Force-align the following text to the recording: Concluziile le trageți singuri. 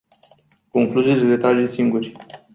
Concluziile 0.71 1.23
le 1.25 1.37
trageți 1.37 1.73
singuri. 1.73 2.11